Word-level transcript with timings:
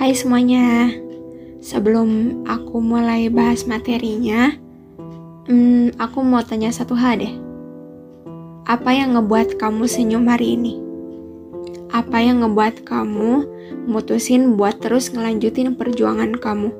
Hai 0.00 0.16
semuanya, 0.16 0.96
sebelum 1.60 2.40
aku 2.48 2.80
mulai 2.80 3.28
bahas 3.28 3.68
materinya, 3.68 4.56
hmm, 5.44 6.00
aku 6.00 6.24
mau 6.24 6.40
tanya 6.40 6.72
satu 6.72 6.96
hal 6.96 7.20
deh. 7.20 7.36
Apa 8.64 8.96
yang 8.96 9.12
ngebuat 9.12 9.60
kamu 9.60 9.84
senyum 9.84 10.24
hari 10.24 10.56
ini? 10.56 10.80
Apa 11.92 12.16
yang 12.16 12.40
ngebuat 12.40 12.80
kamu 12.88 13.44
mutusin 13.92 14.56
buat 14.56 14.80
terus 14.80 15.12
ngelanjutin 15.12 15.76
perjuangan 15.76 16.32
kamu? 16.32 16.72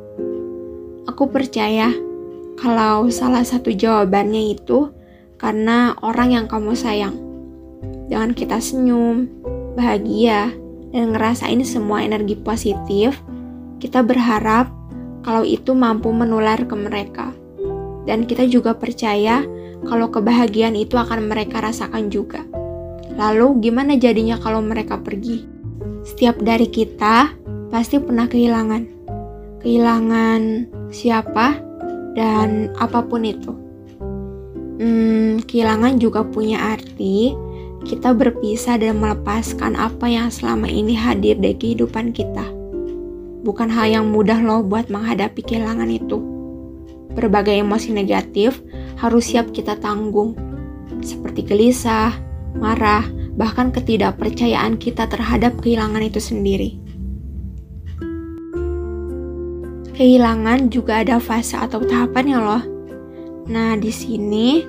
Aku 1.05 1.29
percaya 1.29 1.93
kalau 2.57 3.13
salah 3.13 3.45
satu 3.45 3.69
jawabannya 3.69 4.57
itu 4.57 4.97
karena 5.37 5.93
orang 6.01 6.41
yang 6.41 6.47
kamu 6.49 6.73
sayang. 6.73 7.21
Dengan 8.09 8.33
kita 8.33 8.65
senyum, 8.65 9.29
bahagia, 9.77 10.57
ngerasain 10.91 11.63
semua 11.63 12.03
energi 12.03 12.35
positif, 12.35 13.19
kita 13.79 14.03
berharap 14.03 14.71
kalau 15.23 15.47
itu 15.47 15.73
mampu 15.77 16.11
menular 16.11 16.59
ke 16.67 16.75
mereka. 16.75 17.31
Dan 18.09 18.27
kita 18.27 18.49
juga 18.49 18.75
percaya 18.75 19.45
kalau 19.87 20.11
kebahagiaan 20.11 20.75
itu 20.77 20.99
akan 20.99 21.31
mereka 21.31 21.63
rasakan 21.63 22.11
juga. 22.11 22.43
Lalu 23.15 23.71
gimana 23.71 23.95
jadinya 23.97 24.41
kalau 24.41 24.65
mereka 24.65 24.99
pergi? 24.99 25.45
Setiap 26.03 26.41
dari 26.41 26.67
kita 26.69 27.37
pasti 27.69 28.01
pernah 28.01 28.27
kehilangan. 28.27 28.83
Kehilangan 29.61 30.41
siapa 30.91 31.61
dan 32.17 32.73
apa 32.81 33.05
pun 33.05 33.23
itu. 33.23 33.53
Hmm, 34.81 35.45
kehilangan 35.45 36.01
juga 36.01 36.25
punya 36.25 36.73
arti 36.73 37.37
kita 37.85 38.13
berpisah 38.13 38.77
dan 38.77 39.01
melepaskan 39.01 39.73
apa 39.77 40.05
yang 40.05 40.29
selama 40.29 40.69
ini 40.69 40.93
hadir 40.93 41.41
di 41.41 41.57
kehidupan 41.57 42.13
kita. 42.13 42.45
Bukan 43.41 43.73
hal 43.73 43.89
yang 43.89 44.07
mudah 44.13 44.37
loh 44.45 44.61
buat 44.61 44.93
menghadapi 44.93 45.41
kehilangan 45.41 45.89
itu. 45.89 46.21
Berbagai 47.17 47.57
emosi 47.57 47.97
negatif 47.97 48.61
harus 49.01 49.33
siap 49.33 49.51
kita 49.57 49.81
tanggung, 49.81 50.37
seperti 51.01 51.43
gelisah, 51.43 52.13
marah, 52.61 53.09
bahkan 53.35 53.73
ketidakpercayaan 53.73 54.77
kita 54.77 55.09
terhadap 55.09 55.57
kehilangan 55.65 56.05
itu 56.05 56.21
sendiri. 56.21 56.77
Kehilangan 59.97 60.73
juga 60.73 61.05
ada 61.05 61.21
fase 61.21 61.57
atau 61.57 61.81
tahapannya 61.85 62.39
loh. 62.41 62.65
Nah, 63.49 63.77
di 63.77 63.93
sini 63.93 64.65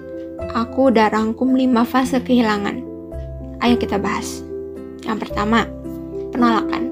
aku 0.52 0.91
udah 0.91 1.07
rangkum 1.11 1.55
5 1.55 1.88
fase 1.88 2.19
kehilangan. 2.19 2.91
Ayo 3.61 3.77
kita 3.77 4.01
bahas. 4.01 4.41
Yang 5.05 5.29
pertama, 5.29 5.69
penolakan. 6.33 6.83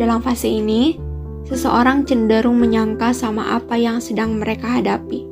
Dalam 0.00 0.24
fase 0.24 0.48
ini, 0.48 0.96
seseorang 1.44 2.08
cenderung 2.08 2.56
menyangka 2.56 3.12
sama 3.12 3.52
apa 3.60 3.76
yang 3.76 4.00
sedang 4.00 4.40
mereka 4.40 4.80
hadapi, 4.80 5.28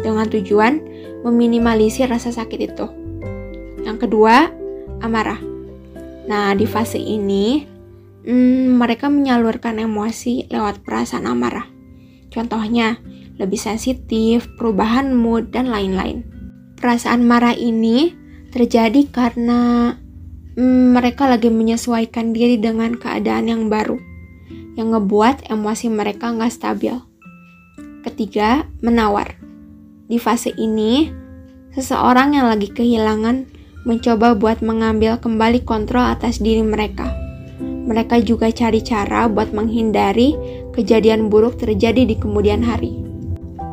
dengan 0.00 0.24
tujuan 0.32 0.80
meminimalisir 1.28 2.08
rasa 2.08 2.32
sakit 2.32 2.60
itu. 2.72 2.86
Yang 3.84 4.08
kedua, 4.08 4.48
amarah. 5.04 5.40
Nah, 6.24 6.56
di 6.56 6.64
fase 6.64 6.96
ini, 6.96 7.68
hmm, 8.24 8.80
mereka 8.80 9.12
menyalurkan 9.12 9.76
emosi 9.76 10.48
lewat 10.48 10.84
perasaan 10.84 11.28
amarah. 11.28 11.68
Contohnya, 12.32 12.96
lebih 13.36 13.60
sensitif, 13.60 14.48
perubahan 14.56 15.12
mood, 15.12 15.52
dan 15.52 15.68
lain-lain. 15.68 16.24
Perasaan 16.80 17.24
marah 17.24 17.52
ini 17.52 18.12
terjadi 18.48 19.08
karena 19.12 19.92
hmm, 20.56 20.96
mereka 20.96 21.28
lagi 21.28 21.52
menyesuaikan 21.52 22.32
diri 22.32 22.56
dengan 22.56 22.96
keadaan 22.96 23.48
yang 23.48 23.62
baru, 23.68 24.00
yang 24.74 24.96
ngebuat 24.96 25.52
emosi 25.52 25.86
mereka 25.92 26.32
nggak 26.32 26.52
stabil. 26.52 26.96
Ketiga, 28.04 28.64
menawar. 28.80 29.36
Di 30.08 30.16
fase 30.16 30.56
ini, 30.56 31.12
seseorang 31.76 32.32
yang 32.32 32.48
lagi 32.48 32.72
kehilangan 32.72 33.44
mencoba 33.84 34.32
buat 34.32 34.64
mengambil 34.64 35.20
kembali 35.20 35.64
kontrol 35.68 36.04
atas 36.04 36.40
diri 36.40 36.64
mereka. 36.64 37.12
Mereka 37.60 38.20
juga 38.24 38.52
cari 38.52 38.84
cara 38.84 39.28
buat 39.28 39.52
menghindari 39.52 40.36
kejadian 40.76 41.32
buruk 41.32 41.56
terjadi 41.56 42.04
di 42.04 42.16
kemudian 42.16 42.60
hari. 42.60 43.00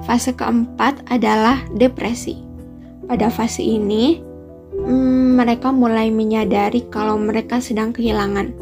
Fase 0.07 0.31
keempat 0.31 1.03
adalah 1.11 1.59
depresi. 1.75 2.39
Pada 3.05 3.29
fase 3.29 3.61
ini, 3.61 4.24
hmm, 4.85 5.41
mereka 5.41 5.73
mulai 5.73 6.13
menyadari 6.13 6.85
kalau 6.93 7.17
mereka 7.17 7.57
sedang 7.57 7.91
kehilangan. 7.91 8.53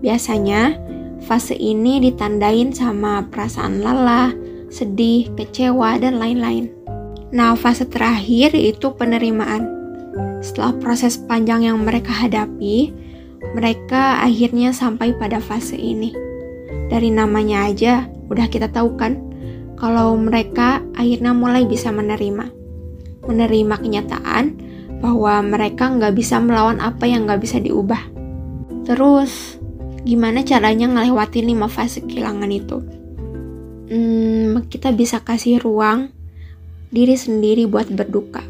Biasanya, 0.00 0.78
fase 1.26 1.58
ini 1.58 2.00
ditandain 2.00 2.72
sama 2.72 3.26
perasaan 3.28 3.84
lelah, 3.84 4.32
sedih, 4.72 5.28
kecewa, 5.34 6.00
dan 6.00 6.16
lain-lain. 6.16 6.72
Nah, 7.34 7.54
fase 7.58 7.84
terakhir 7.84 8.54
itu 8.56 8.94
penerimaan. 8.94 9.66
Setelah 10.40 10.72
proses 10.80 11.20
panjang 11.20 11.68
yang 11.68 11.84
mereka 11.84 12.10
hadapi, 12.10 12.90
mereka 13.52 14.24
akhirnya 14.24 14.72
sampai 14.72 15.12
pada 15.14 15.38
fase 15.38 15.76
ini. 15.76 16.16
Dari 16.90 17.12
namanya 17.12 17.70
aja, 17.70 18.08
udah 18.32 18.46
kita 18.50 18.72
tahu 18.72 18.96
kan, 18.96 19.20
kalau 19.76 20.16
mereka 20.16 20.82
akhirnya 20.96 21.36
mulai 21.36 21.68
bisa 21.68 21.92
menerima. 21.92 22.50
Menerima 23.28 23.74
kenyataan 23.78 24.44
bahwa 25.00 25.40
mereka 25.40 25.88
nggak 25.88 26.12
bisa 26.12 26.36
melawan 26.38 26.78
apa 26.78 27.08
yang 27.08 27.24
nggak 27.24 27.40
bisa 27.40 27.56
diubah. 27.56 28.12
Terus, 28.84 29.56
gimana 30.04 30.44
caranya 30.44 30.86
ngelewatin 30.92 31.48
lima 31.48 31.66
fase 31.66 32.04
kehilangan 32.04 32.52
itu? 32.52 32.78
Hmm, 33.90 34.68
kita 34.68 34.92
bisa 34.94 35.24
kasih 35.24 35.58
ruang 35.58 36.12
diri 36.92 37.16
sendiri 37.16 37.64
buat 37.66 37.88
berduka. 37.90 38.44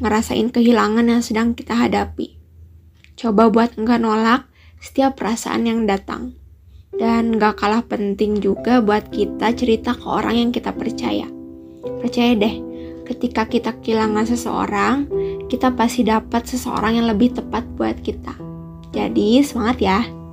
Ngerasain 0.00 0.50
kehilangan 0.50 1.06
yang 1.06 1.22
sedang 1.22 1.54
kita 1.54 1.76
hadapi. 1.78 2.34
Coba 3.14 3.46
buat 3.52 3.78
nggak 3.78 4.00
nolak 4.02 4.50
setiap 4.82 5.20
perasaan 5.20 5.68
yang 5.68 5.86
datang. 5.86 6.34
Dan 6.94 7.42
gak 7.42 7.58
kalah 7.58 7.82
penting 7.82 8.38
juga 8.38 8.78
buat 8.78 9.10
kita 9.10 9.50
cerita 9.58 9.98
ke 9.98 10.06
orang 10.06 10.38
yang 10.38 10.50
kita 10.54 10.70
percaya. 10.70 11.26
Percaya 11.82 12.38
deh, 12.38 12.54
ketika 13.04 13.44
kita 13.44 13.76
kehilangan 13.84 14.24
seseorang, 14.24 15.06
kita 15.52 15.70
pasti 15.76 16.02
dapat 16.02 16.48
seseorang 16.48 16.98
yang 16.98 17.06
lebih 17.06 17.36
tepat 17.36 17.64
buat 17.76 18.00
kita. 18.00 18.34
Jadi, 18.90 19.44
semangat 19.44 19.78
ya! 19.78 20.23